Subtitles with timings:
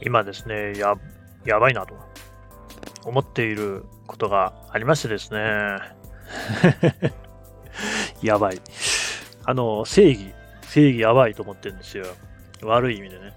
[0.00, 0.94] 今ですね、や、
[1.44, 1.94] やばいなと
[3.04, 5.40] 思っていることがありましてですね。
[8.22, 8.60] やばい。
[9.44, 12.04] あの、正義、正義やばいと思ってるんですよ。
[12.62, 13.34] 悪い意味でね。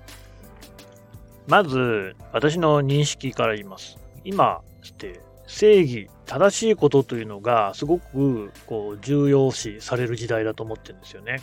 [1.48, 3.98] まず、私の認識から言います。
[4.24, 11.42] 今って、正義、正しいことというのがすごくこう重要視される時代だと思ってるんですよね。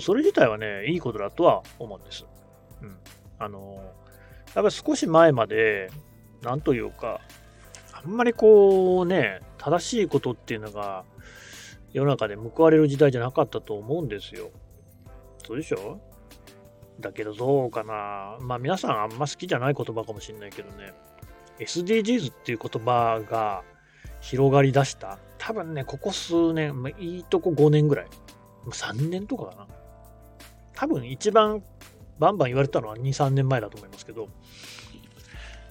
[0.00, 2.26] それ自体はね、いいことだとは思うんです。
[2.82, 2.96] うん。
[3.38, 3.74] あの、
[4.54, 5.90] やっぱり少し前まで、
[6.42, 7.20] なんというか、
[7.92, 11.04] あんまりこうね、正しいことっていうのが
[11.92, 14.50] 世の中で報われる時代じゃなかったと思うんですよ。
[15.44, 15.98] そうでしょ？
[17.00, 18.36] だけどどうかな。
[18.40, 20.92] まあ皆さんあんま好きじゃない言葉かもしれないけどね。
[21.58, 23.62] SDGs っていう言葉が
[24.20, 25.18] 広がりだした。
[25.38, 28.06] 多分ね、ここ数年、まあ、いいとこ5年ぐらい。
[28.66, 29.66] 3年とかかな。
[30.74, 31.62] 多分一番
[32.18, 34.24] バンバン言われたのは2、3年前だと思いますけど。
[34.24, 34.28] っ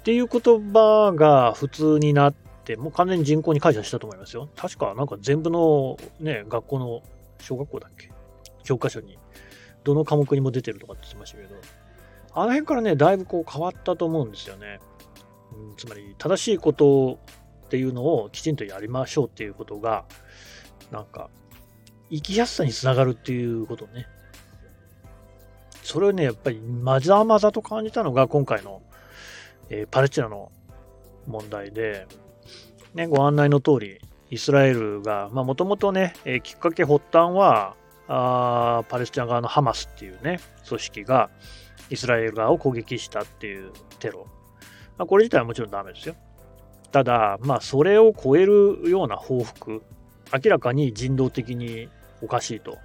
[0.04, 4.50] ていう言葉が普通になって、もう完全に人口に解釈したと思いますよ。
[4.56, 7.02] 確かなんか全部のね、学校の
[7.40, 8.12] 小学校だっけ？
[8.64, 9.18] 教科書に、
[9.84, 11.56] どの科目にも出てるとかって言ってましたけど、
[12.34, 14.80] あの辺からね、だいぶこう変わったと思うんですよね。
[15.54, 17.20] うん、つまり正しいこと
[17.66, 20.06] っていうのをきちんとやりましょうっていうことが、
[20.92, 21.30] なんか、
[22.12, 24.08] 生きやすさにつながるっていうことね。
[25.86, 28.81] それをね、やっぱりまざまざと感じたのが今回の、
[29.69, 30.52] えー、パレスチナの
[31.28, 32.08] 問題で、
[32.95, 34.00] ね、ご案内の通り、
[34.31, 37.75] イスラエルが、まあもともとね、えー、きっかけ発端は、
[38.08, 41.30] あパレスチナ側のハマスっていうね、組織が
[41.91, 44.28] イスラエル側を攻撃したっていうテロ
[44.97, 46.16] まあ、これ自体はもちろんダメですよ。
[46.91, 49.83] ただ、まあ、それを超えるような報復、
[50.33, 51.89] 明らかに人道的に
[52.22, 52.78] おかしいと、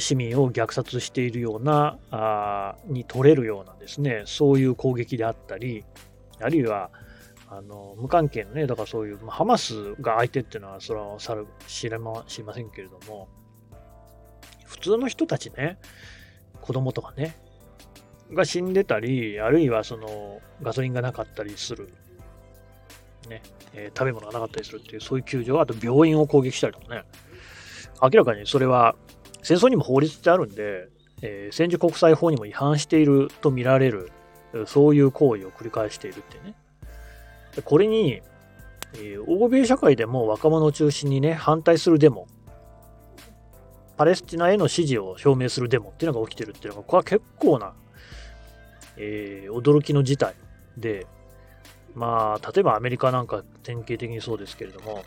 [0.00, 5.84] 市民を虐殺しているような、あに取れるようなですね、そういう攻撃であったり、
[6.40, 6.90] あるいは、
[7.48, 13.28] あの無関係のね、だからそういうま、ハマスが相手っていうのは、それはさる知れま知りませんけれども、
[14.64, 15.78] 普通の人たちね、
[16.60, 17.36] 子供とかね、
[18.32, 21.88] が死んでたり、あるいはそのガソリンがなかったりする、
[23.28, 27.04] ねえー、食べ物がなかったりするっていう、そういう救助、あと病院を攻撃したりとかね、
[28.02, 28.96] 明らかにそれは
[29.46, 30.88] 戦争にも法律ってあるんで、
[31.22, 34.10] えー、戦時国際法にも違反していると見られる、
[34.66, 36.56] そういう行為を繰り返しているってね。
[37.64, 38.22] これに、
[38.94, 42.26] えー、欧米社会でも若者を中心にね、反対するデモ、
[43.96, 47.72] パレスチナへの支持を表明するデモっていうのが起きてるっていうのが、これは結構な
[48.96, 50.34] えー、驚きの事態
[50.76, 51.06] で、
[51.94, 55.04] まあ、例えばアメリカなんか典型的にそうですけれども、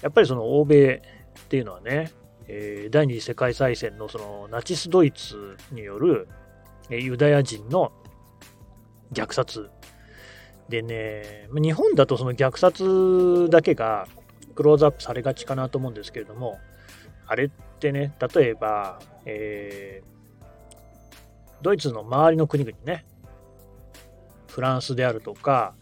[0.00, 1.02] やっぱりその欧米
[1.38, 2.12] っていうのはね、
[2.48, 6.28] えー、第二次世界大戦のそのナチスドイツによる、
[6.90, 7.92] えー、ユダヤ人の
[9.12, 9.70] 虐殺。
[10.68, 14.06] でね、日本だとその虐殺だけが
[14.54, 16.58] クローズアップされがちかなと思うんですけれども、
[17.26, 17.48] あれっ
[17.78, 20.02] てね、例えば、え
[21.62, 23.04] ドイツの周りの国々ね、
[24.48, 25.74] フランスであるとか、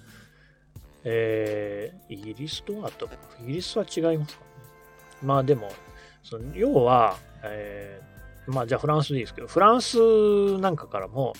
[1.04, 4.50] えー、イギリスどうなったかなイギリスは違いますかね。
[5.22, 5.70] まあでも、
[6.22, 9.98] その要は、えー、まあじゃあフランスでいいですけど、フランス
[10.58, 11.34] なんかからも、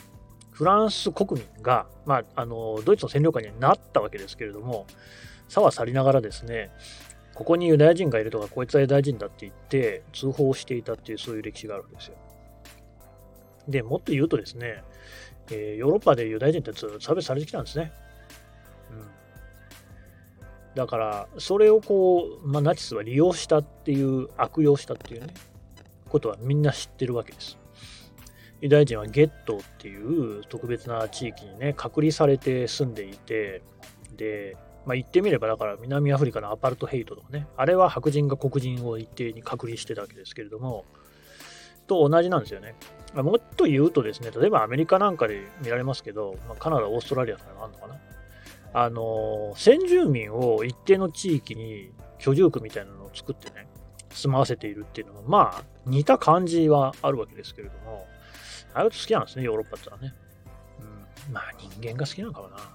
[0.51, 4.87] フランス国民が、まあ、あの、ドイツの占領下になったわけですけれども、
[5.49, 6.71] 差は去りながらですね、
[7.35, 12.15] ここにユダヤ人がいるとか、こいつはユダヤ人だって言って、通報していたっていう、そういう歴史があるわけですよ。
[13.69, 14.83] で、もっと言うとですね、
[15.51, 17.93] えー、ヨーロッパでユダヤ人ってずっと差別されてきたんですね。
[20.75, 25.35] だから、それをこう、まあ、ナチスは利用したっていう、悪用したっていうね、
[26.09, 27.59] ことはみんな知ってるわけです。
[28.61, 33.63] ユダヤ人はゲットっていう特別な地域にね、隔離されて住んでいて、
[34.17, 40.85] で、まあ、言ってみれば、だから南アフリカのアパルトヘイトとかね、あれは白人が黒人を一定に隔離してたわけですけれども、
[41.87, 42.77] と同じなんですよね。
[43.15, 47.97] まもっと言うとですね、例えばアメリカなんかで見られますけど、まあ、カナダ、オーストラリアとかあるのかな。
[48.73, 53.69] あの、先住民を一定の地域に居住区みたいなのを作ってね、
[54.11, 58.07] 住まわせているっていうのも、まあ、似た感じはあるわけですけれども、
[58.75, 60.15] あれ好きなんですね、ヨーロッパってのはね。
[61.27, 62.57] うん、まあ、人間が好きなのかもな。
[62.57, 62.75] だか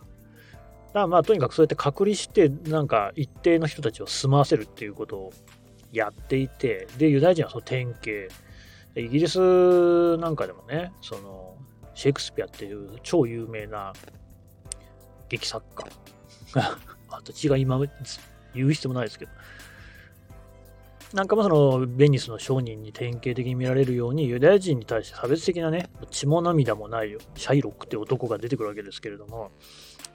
[0.93, 5.33] らまあ、とにかくそうやって隔離して、なんか一定の人たちを住まわせるっていうことを
[5.91, 8.11] やっていて、で、ユダヤ人はその典型、
[8.97, 11.57] イギリスなんかでもね、その、
[11.93, 13.93] シェイクスピアっていう超有名な
[15.29, 15.87] 劇作家、
[17.09, 17.79] 私が今
[18.53, 19.31] 言う必要もないですけど、
[21.13, 29.51] なんかもそのベニスの商人に典型的に見られるようにユダヤ人に対して差別的なね、血も涙もないよ、シャイロックって男が出てくるわけですけれども、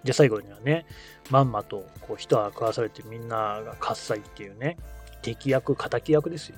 [0.04, 0.86] で、最後にはね、
[1.30, 4.76] まんまとこう人は食わされてみんなが喝采っていうね、
[5.22, 6.56] 敵役、敵役ですよ。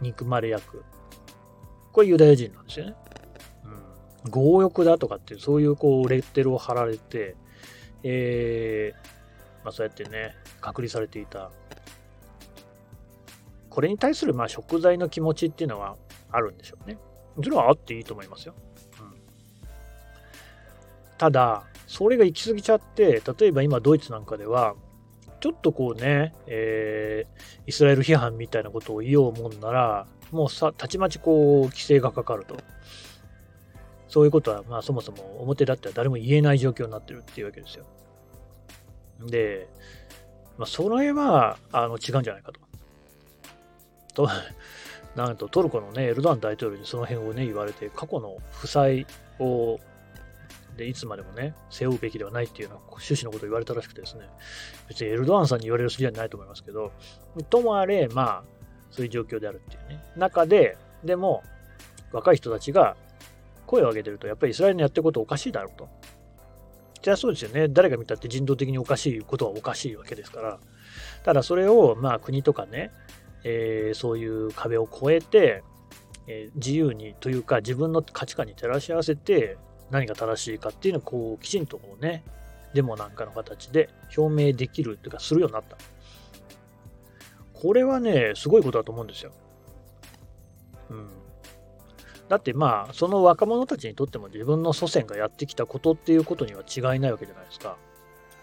[0.00, 0.84] 憎まれ役。
[1.92, 2.94] これユダヤ人なんですよね。
[4.30, 7.36] 強欲だとかっていう、そういうこうレッテルを貼られて、
[8.02, 11.50] えー、まあそうやってね、隔離されていた
[13.76, 15.96] これに対するまあ食材の気持ちっていうのは
[16.32, 16.96] あるんでしょうね。
[17.36, 18.54] それはあっていいと思いますよ。
[18.98, 19.12] うん、
[21.18, 24.76] ただ、それが行き過ぎちゃって、例えば今ドイツなんかでは、
[25.40, 32.56] ちょっとこうね、えー、イスラエル批判みたいなことを言おうもんなら、もうさ、たちまちこう、規制がかかると。
[34.16, 37.84] そういうことは、まあそもそも表だっては誰も言えない状況になってるっていうわけですよ。
[39.20, 39.68] で、
[40.56, 42.60] まあ、それは、あの、違うんじゃないかと。
[44.14, 44.28] と、
[45.16, 49.06] なんとトルコのね、エルドアン大統領にその辺をね、言われて、過去の負債
[49.38, 49.78] を、
[50.78, 54.30] で、いつまでもね、背負うべきではないっていうような趣旨のことを言われたらしくてですね、
[54.88, 56.90] 別にエルドアンさんに言われる筋合いないと思いますけど、
[57.50, 58.44] ともあれ、まあ、
[58.90, 60.02] そういう状況であるっていうね。
[60.16, 61.42] 中で、でも、
[62.12, 62.96] 若い人たちが
[63.66, 65.88] 声を上げてると、やっぱりイスラエルのやってることおかしいだろうと。
[67.02, 67.68] じゃあそうですよね。
[67.68, 70.58] 誰が見たって人道的におかしいことはおかしいわけですから。
[71.24, 72.90] ただそれを、まあ国とかね、
[73.44, 75.62] えー、そういう壁を越えて、
[76.26, 79.56] えー、自由にというか自分の価値観に照らし合わせて
[79.90, 82.24] 何が正しいかっていうのをこうきちんとこうね
[82.74, 85.76] デモなんかの形で表明できるというかするようになった。
[87.54, 89.32] これはね、すごいことだと思うんですよ。
[90.90, 91.08] うん。
[92.28, 97.76] だってまあ、その若者たちにとっても自分の祖先がやってきたことっていうことには違いないわけじゃないですか。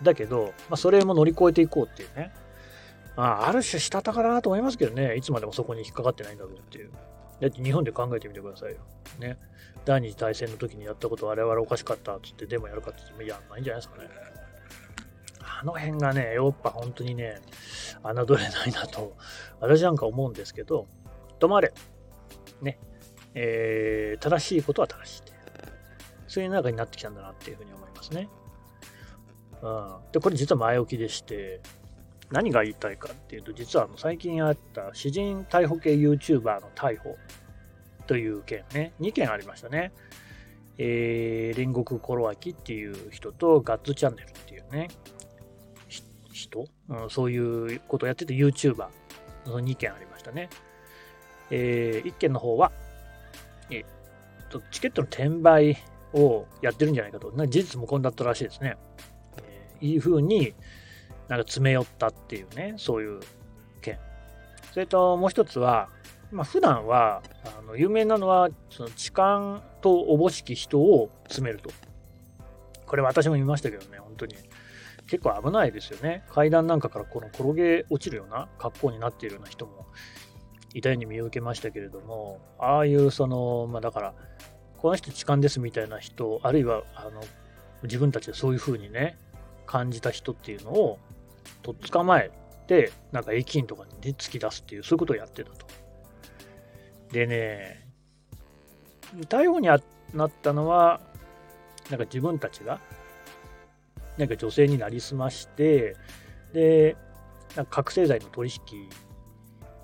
[0.01, 2.33] だけど、まあ、それも乗り越えていこうっていうね。
[3.15, 6.91] まあ、ある種したたかなと思いますけどね、いつまでもそこに引っかかってないんだろうっていう。
[7.41, 8.77] だって日本で考えてみてくださいよ。
[9.19, 9.38] ね。
[9.85, 14.09] 第二次大戦の時にやったこと我々おかしかったっつってデモやるかって言ってもやんないんじゃないですかね。
[15.41, 17.41] あの辺がね、ヨーロッパ本当にね、
[18.03, 19.15] 侮れないなと、
[19.59, 20.88] 私なんか思うんですけど、
[21.39, 21.74] 止まれ。
[22.62, 22.80] ね。
[23.35, 25.33] えー、正しいことは正しいって。
[26.27, 28.27] そういう中になってきたんだなっていうふうに思いますね。
[29.62, 30.12] うん。
[30.12, 31.62] で、これ実は前置きでして、
[32.31, 37.15] 何が言いたいかっていうと、実は最近あった詩人逮捕系 YouTuber の逮捕
[38.07, 39.91] という件ね、2件ありましたね。
[40.80, 44.88] えー、煉獄コロアキっていう人とガッツチャンネルっていうね、
[46.31, 47.38] 人、うん、そうい
[47.75, 48.88] うことをやってて YouTuber
[49.45, 50.50] の2件ありましたね。
[51.51, 52.71] えー、1件の方は、
[53.69, 55.77] えー、とチケットの転売
[56.13, 58.77] をやってるんじゃないかと、事実無根だったらしいですね。
[59.42, 60.54] えー、いうふうに、
[61.27, 63.19] なんか詰め寄ったっていうね、そういう
[63.81, 64.00] 件。
[64.71, 65.89] それともう一つは、
[66.31, 67.21] まあ、普段は、
[67.57, 71.69] あの有名なのは、その痴漢とおぼしき人を詰めると。
[72.86, 74.36] これ私も見ましたけどね、本当に。
[75.07, 76.24] 結構危ないですよね。
[76.30, 79.86] 階段なんかからこの転げ落ちるような格好になっているような人も
[80.73, 84.13] いたように見受けましたけれども、ああいうその、まあだから、
[84.77, 87.23] この人痴漢ですみたいな人、あるいはあの
[87.83, 89.17] 自分たちでそういうふうにね、
[89.65, 90.99] 感じた人っていうのを
[91.61, 92.31] とっ捕まえ
[92.67, 95.65] て、なんか駅員とかに、ね、突き出すっていう、そういうことをやってたと。
[97.11, 97.87] でね、
[99.30, 101.01] 逮捕になったのは、
[101.89, 102.80] なんか自分たちが、
[104.18, 105.95] なんか女性になりすまして、
[106.53, 106.95] で、
[107.56, 108.89] なんか覚醒剤の取引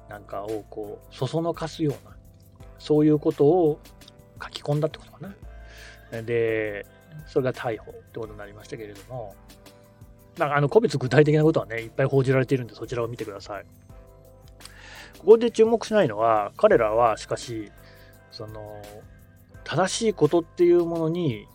[0.10, 2.16] なんかをこう、そそのかすような、
[2.80, 3.80] そういうことを
[4.42, 6.22] 書き込んだってことかな。
[6.24, 6.86] で、
[7.28, 9.36] それが逮捕ってことになりましたけれども、
[10.38, 13.66] なんかあの個別具体的なことはね、いっぱい報じられているんで、そちらを見てください。
[15.20, 17.72] ここで注目しないのは、彼らはしかし、
[18.32, 18.82] その、
[19.63, 21.46] 正しいことっていうものに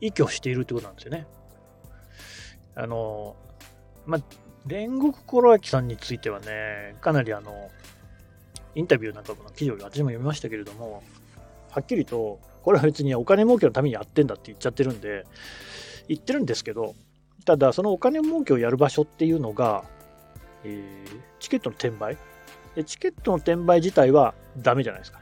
[0.00, 1.26] 依拠しているってことなんですよね。
[2.74, 3.36] あの、
[4.06, 4.18] ま、
[4.66, 7.70] 煉獄コロアキさんについてはね、かなりあの、
[8.74, 11.02] インタビューなんかの記事を私も読みましたけれども、
[11.70, 15.24] はっきりと、これは別にお金儲けのためにやってんだって言っちゃってるんで、
[16.08, 16.94] 言ってるんですけど、
[17.44, 19.84] ただ、そのお金儲けをやる場所っていうのが、
[20.64, 22.18] えー、チケットの転売？
[22.74, 22.84] で。
[22.84, 25.20] チケットの転売自体はダメじゃないですか。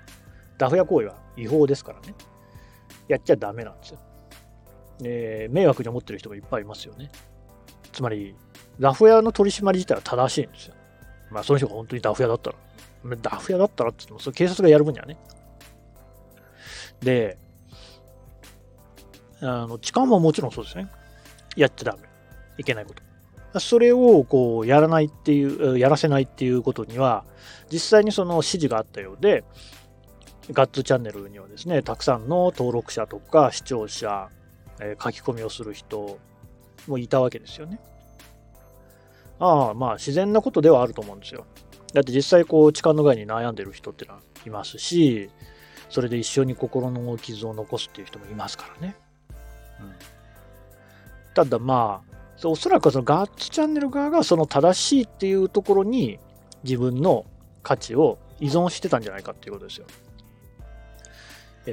[0.59, 2.15] ダフ屋行為は違法ですからね。
[3.07, 4.01] やっちゃダメなんですよ。
[4.99, 7.11] で迷惑に思ってる人がいっぱいいますよね。
[7.93, 8.35] つまり、
[8.81, 10.75] ダフ屋の取り締まり自体は正しいんですよ。
[11.31, 12.57] まあ、その人が本当にダフ屋だったら。
[13.17, 15.17] ダフ屋だったらって言っても、それ警察がやる分にはね。
[17.01, 17.39] で、
[19.41, 20.89] あの、痴漢ももちろんそうですね。
[21.57, 22.09] やっちゃダメ。
[22.59, 23.03] いけないこと。
[23.61, 27.25] それをこうやらないっていう、やらせないっていうことには、
[27.71, 29.45] 実際にその指示があったようで、
[30.53, 34.29] ガッツチャンネルにはですね、たくさんの登録者とか視聴者、
[34.81, 36.19] え、書き込みをする人
[36.87, 37.81] もいたわけですよね。
[39.39, 41.45] ああ、まあ自然なことではあると思うんですよ。
[41.95, 45.31] だって実際こう痴漢の害に悩んでる人ってのはいますし、
[45.89, 48.97] それで一緒に心の傷を残すっていう人もいますからね。
[49.81, 49.93] うん、
[51.35, 56.19] ただまあ、おそらくそのガッツチャンネル側がその正しいっていうところに
[56.63, 57.25] 自分の
[57.63, 59.87] 価値を依存してたんじゃないかっていうことですよ。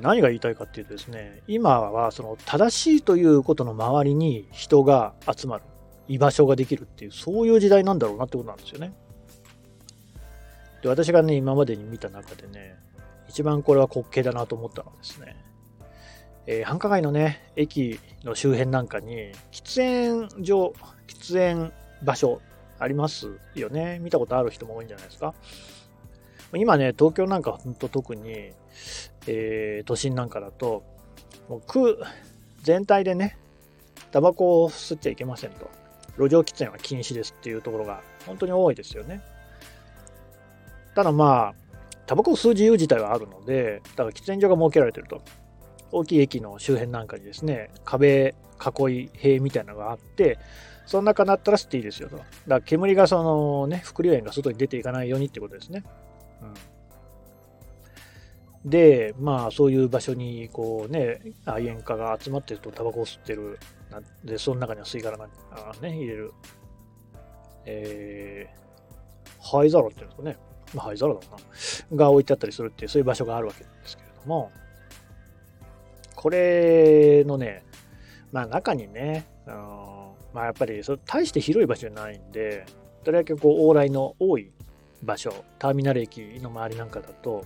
[0.02, 5.64] 何が言いたいかっていうとですね、今はその正しいということの周りに人が集まる、
[6.08, 8.94] 居場所ができるっていう、そういう時代なんだろうなってことなんですよね。
[10.82, 12.76] で、私がね、今までに見た中でね、
[13.28, 15.36] 一番これは滑稽だなと思ったのはですね、
[16.48, 20.74] えー、繁華街のね、駅の周辺なんかに、喫煙所、
[21.08, 22.40] 喫煙場所
[22.78, 24.00] ありますよね。
[24.00, 25.34] 見たことある人も多いんじゃないですか。
[26.54, 28.52] 今ね、東京なんかほんと特に、
[29.28, 30.84] えー、都心なんかだと、
[31.50, 32.00] もう区
[32.62, 33.38] 全体でね、
[34.12, 35.70] タバコを吸っちゃいけませんと。
[36.18, 39.22] 路上喫煙は禁止ですっていうところが本当に多いですよね。
[40.96, 41.54] ただまあ、
[42.06, 45.22] タバコを吸う自由自体はあるので、だから喫煙所が設けられてると。
[45.92, 50.40] 大きい駅の周辺なんかにですね、壁、囲い、塀みたいなのがあって、
[50.86, 52.18] その中になったら吸っていいですよと。
[52.18, 55.84] だから煙がそのね、副流煙が外に出ていかないようにってことですね。
[58.64, 63.60] うん、で、まあそういう場所にこうね、愛煙家が集まってるとタバコを吸ってる。
[64.24, 66.34] で、その中には吸い殻なんかね、入れる。
[67.66, 70.38] えー、灰皿っていうんですかね。
[70.74, 71.28] まあ、灰皿だろ
[71.92, 71.98] うな。
[71.98, 74.52] が置いてあったりするっていう、そういう場所があるわけですけれども、
[76.16, 77.64] これのね、
[78.32, 82.66] まあ中にね、あのまあやっぱり大して広い場所じゃないんで、
[83.04, 84.52] どれだけこう往来の多い
[85.04, 87.46] 場所、ターミナル駅の周りなんかだと、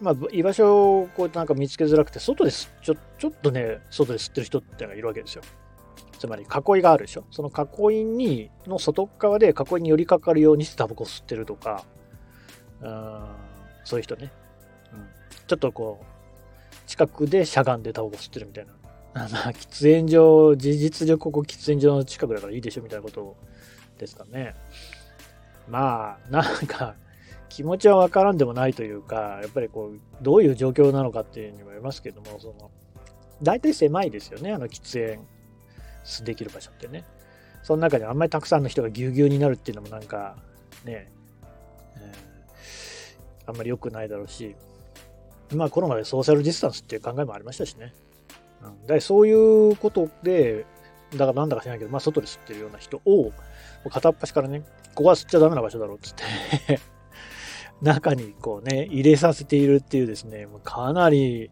[0.00, 5.42] まあ、居場所をこうなんか見つけづらくて、外ですちょ、ちょっとね、外で吸ってる人ってのがいるわけですよ。
[6.18, 7.24] つまり囲いがあるでしょ。
[7.30, 11.84] その囲いに、の外側で囲いに寄りかかるようにしてタバコ吸ってるとか、
[12.80, 13.26] うん
[13.84, 14.32] そういう人ね、
[14.92, 15.08] うん。
[15.46, 18.72] ちょっとこう、近くでしゃがんでタバコ吸ってるみたいな。
[19.14, 23.36] まあ、喫煙所、事実上ここ喫煙所の近くだからいいでしょみたいなこと
[23.98, 24.54] ですかね。
[25.68, 26.94] まあ、なんか、
[27.50, 32.70] 気持ちはわからんでもないというか、やっぱりこう、どういう状況なのかっていうにもよりますけども、その、
[33.42, 35.22] 大体狭いですよね、あの喫煙
[36.24, 37.04] できる場所ってね。
[37.62, 40.36] その中であんまりたくさんの人がぎゅうぎゅうになるっていうのもなんか、
[40.84, 41.10] ね、
[41.96, 44.56] えー、あんまり良くないだろうし、
[45.54, 47.92] まあコロナでソーシャルディスタンスっていう考えもありましたしね。
[48.62, 50.64] うん、だそういうことで、
[51.12, 53.32] だからなんだか知らないけど、まあ外で吸ってるような人を、
[53.90, 54.62] 片っ端からね、
[54.94, 56.80] ここは吸っちゃダメな場所だろうっつって
[57.82, 61.50] 中にこうね、入れさせているっていうですね、かなり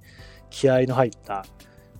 [0.50, 1.46] 気合の入った、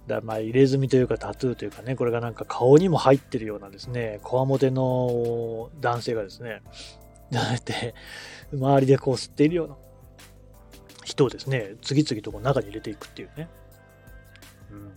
[0.06, 6.62] だまあ入れ墨というかタトゥーというかね、これがなんか顔にも入ってるようなですね、こわもての男性がですね、
[7.30, 7.94] だって
[8.52, 9.76] 周りでこう吸っているような
[11.04, 13.48] 人をですね、次々とこう中に入れていくっていうね。
[14.70, 14.92] うん、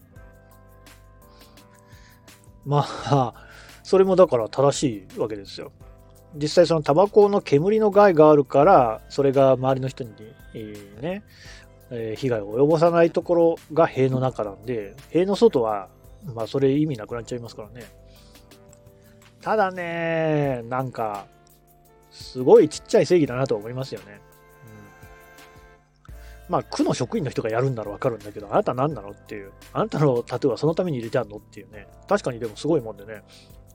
[2.66, 3.34] まあ、
[3.84, 5.72] それもだから正しいわけですよ。
[6.36, 10.12] 実際そのタバコの煙の害があるから、それが周りの人に、
[10.54, 11.24] えー、ね、
[11.90, 15.90] えー、被害を及ぼさないところが塀の中なんで、塀の外は、
[16.34, 17.84] まあそれ意味なくなっちゃいますからね。
[19.42, 21.26] ただね、なんか、
[22.12, 24.22] すごいちっちゃい正義だなと思いますよね。
[26.52, 29.54] まあ、区の職員の人がやるんならわかるんだけど、あなた何なのっていう。
[29.72, 31.88] あなたのタトゥーはそのために入れてあるのっていうね。
[32.10, 33.24] 確かにでもすごいもんでね。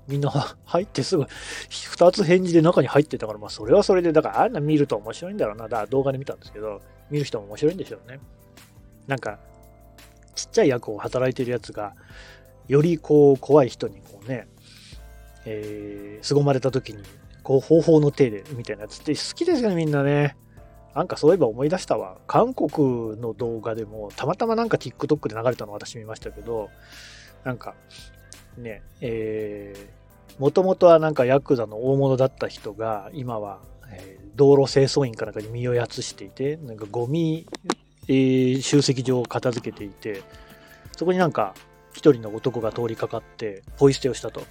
[0.08, 0.30] みんな
[0.64, 5.64] 入ってすぐ、2つ返事で中に入ってたから、まあそれはそれで、だからあんな見ると面白いんだろうな。
[5.64, 8.20] だから動画で見たんですけど、見る人も面白いんでしょうね。
[9.06, 9.38] なんか、
[10.34, 11.94] ちっちゃい役を働いてるやつが、
[12.68, 14.48] よりこう怖い人にこうね、
[15.44, 17.02] えー、凄まれた時に、
[17.42, 20.36] こう方法の手でみたいなやつって好きですよね、みんなね。
[20.94, 22.16] なんかそういえば思い出したわ。
[22.26, 26.70] 韓国の動画でも、たまたまなんか TikTok で流れたの私見ましたけど、
[27.44, 27.75] なんか、
[28.58, 33.60] ね、えー、もともとはなんかヤクザの大物だった人が、今は、
[33.90, 37.46] えー、道路清掃員かなんかに身をやつしていて、なんかゴミ、
[38.08, 40.22] えー、集積場を片付けていて、
[40.96, 41.54] そこになんか
[41.92, 44.42] 一人の男が通りかかってポイ捨てをしたと。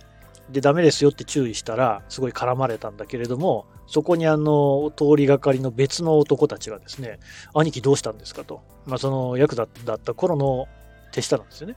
[0.50, 7.19] で、ダメですよって注意したら、すごい絡まれたんだけれども、そこにあの、通りがかりの別の男たちがですね、
[7.55, 8.43] 兄貴どうしたんですか？
[8.43, 8.62] と。
[8.85, 10.67] まあ、その、ヤクザだった頃の
[11.12, 11.75] 手下なんですよね。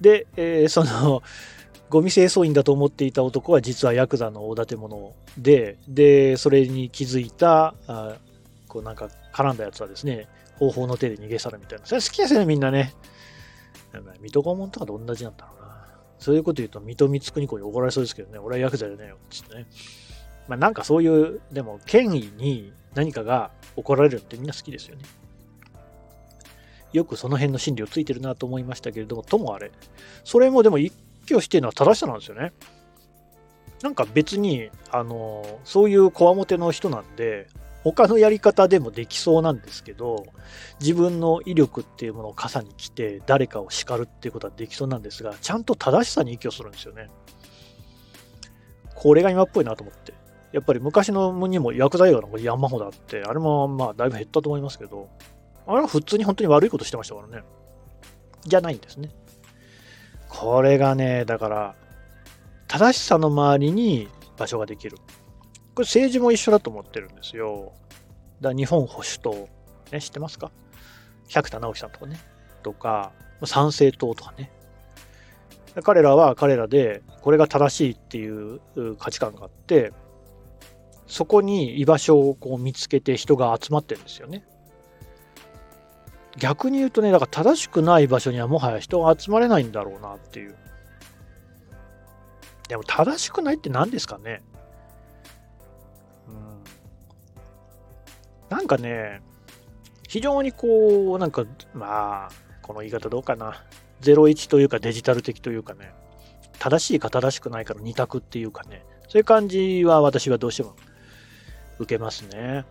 [0.00, 1.22] で、えー、その、
[1.90, 8.16] ゴミ清掃員だと思っていた男は実はヤクザの大立者で、で、それに気づいた、あ
[8.68, 11.86] こうなんか絡んだやつはですね、方法の手で逃げ去るみたいな。
[11.86, 12.94] それ好きですね、みんなね。
[14.20, 15.84] 水戸黄門とかと同じなんだろうな。
[16.20, 19.66] そういうこと言うと、水戸光圀公に怒られそうですけどね、俺はヤクザじゃねえよ、つってね。
[20.46, 25.02] まあなんかそういう、でも権威に何かが怒られるってみんな好きですよね。
[26.92, 29.70] よくその辺の心理をついてるなと思いましたけれども、ともあれ、
[30.24, 30.92] それもでも一
[31.26, 32.52] 挙してるのは正しさなんですよね。
[33.82, 37.48] なんか別に、あの、そういうこわもての人なんで、
[37.82, 40.26] 他のやり方でもできそうなんですけど、
[40.80, 47.08] 自分の威力っていうものを傘に来て、誰かを叱るっていうことはできそうなんですが、ちゃんと正しさに依拠するんですよね。
[48.94, 50.12] これが今っぽいなと思って。
[50.52, 55.08] やっぱり昔のにもヤクザ映画の山ほどあって、あれもまあだいぶ減ったと思いますけど、
[55.70, 57.44] あれは普通に本当に悪いことしてましたからね。
[58.44, 59.10] じゃないんですね。
[60.28, 61.76] これがね、だから、
[62.66, 64.96] 正しさの周りに場所ができる。
[65.74, 67.72] これ政治も一緒だと思ってるんですよ。
[68.40, 69.48] だ日本保守党、
[69.92, 70.50] ね、知ってますか？
[71.28, 72.18] 百田直樹さんとかね、
[72.64, 73.12] とか、
[73.44, 74.50] 参政党とかね。
[75.84, 78.60] 彼らは彼らで、これが正しいっていう
[78.98, 79.92] 価値観があって、
[81.06, 84.44] そこに居場所をこう見つけて人が集まってるんですよね。
[86.38, 90.56] 逆に言うとね、だから正しくない場所にはもはや人が集まれないんだろうなっていう。
[92.68, 94.42] でも正しくないって何ですかね
[96.28, 96.62] うん。
[98.48, 99.22] なんかね、
[100.08, 101.44] 非常にこう、なんか、
[101.74, 102.30] まあ、
[102.62, 103.64] この言い方どうかな。
[104.02, 105.92] 01というかデジタル的というかね、
[106.58, 110.76] 正しいか正しくないかの二択っていうかね、そういう感じは私はどうしても
[111.78, 112.64] 受けますね。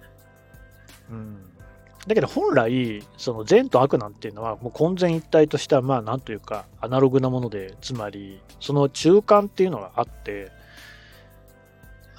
[1.09, 1.58] うん。
[2.07, 10.51] だけど本来、その善と悪なんていうのは、もう混然一体とした、まあなんというか、アナログなもので、つまり、その中間っていうのがあって、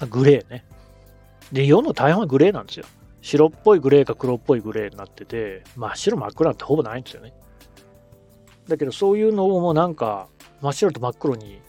[0.09, 0.65] グレーね。
[1.51, 2.85] で、世の大半はグレーなんですよ。
[3.21, 7.33] 白っぽいグレーか黒っぽいグレーになってて、真っ白真っ黒なんてほぼないんですよね。
[8.67, 10.27] だけどそういうのをもうなんか
[10.61, 11.59] 真っ白と真っ黒に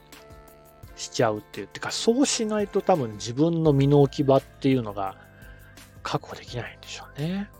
[0.96, 1.66] しちゃうっていう。
[1.66, 5.16] てかそうしないと多分自分の身の置き場っていうのが
[6.02, 7.50] 確保できないんでしょうね。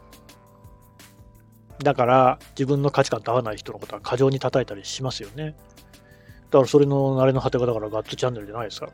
[1.82, 5.54] だから自分の価値観と合わない人のことは過剰に叩いたりしますよね。
[6.50, 8.90] だからそれの慣れの果てがだからガッツチャンネルじゃないですか。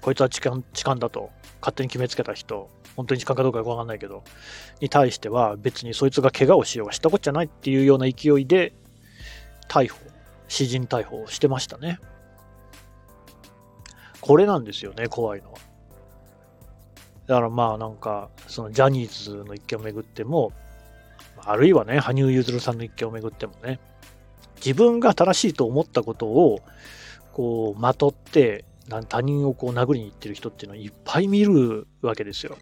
[0.00, 4.22] こいつは痴漢痴漢だと勝手に決めつけた人、本当に痴漢かどうかよくわかんないけど、
[4.80, 8.72] に対しては別にそいつが怪我をしようがしたこっちゃないっていうような勢いで
[9.68, 9.98] 逮捕、
[10.48, 11.98] 詩人逮捕をしてましたね。
[14.20, 15.58] これなんですよね、怖いのは。
[17.26, 20.52] だからまあなんか、そのジャニーズの一件をめぐっても、
[21.48, 23.80] あるいはね、羽生結弦さんの一件をめぐってもね、
[24.56, 26.60] 自分が正しいと思ったことを、
[27.32, 28.66] こう、まとって、
[29.08, 32.58] 他人をこう殴りに行ってる人っていうのはいっぱい見るわけですよ。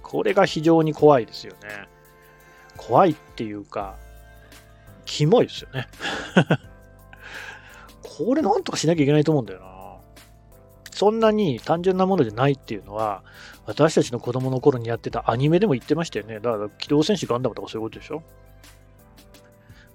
[0.00, 1.88] これが非常に怖いですよね。
[2.76, 3.96] 怖いっていうか、
[5.04, 5.88] キモいですよね。
[8.02, 9.73] これなんとかしなきゃいけないと思うんだよな。
[10.94, 13.24] そんなに単純なものじゃないっていうのは、
[13.66, 16.38] 私たちの子供の頃にやってたアニメでも言ってましたよね。
[16.38, 18.22] だから、機動戦士ガンダムとかそういうことでしょ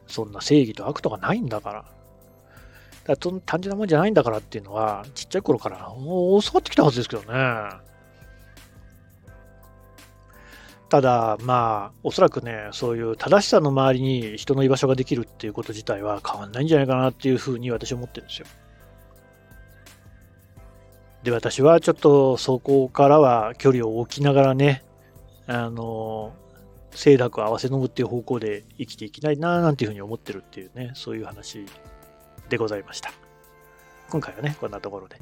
[0.07, 1.85] そんな正義と悪とかないんだから。
[3.05, 7.69] だから単純なもんじゃないんだからっていうのは、ちっちゃい頃から教わってきたはずですけどね。
[10.89, 18.47] ただ、まあ、おそらくね、そういう正しさの周りに人の居場所ができるっていうこと自体は変わんないんじゃないかなっていうふうに私は思ってるんですよ。
[21.23, 24.83] で、私はちょっとそこからは距離を置きながらね、
[25.47, 26.33] あの、
[26.91, 31.65] 清濁合わせ飲むっていう方向で生きていきたいななんていうふうに思ってるっていうね、そういう話
[32.49, 33.11] でございました。
[34.09, 35.17] 今回はね、こんなところで。